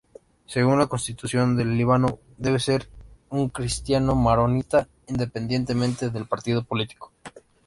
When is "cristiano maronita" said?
3.49-4.87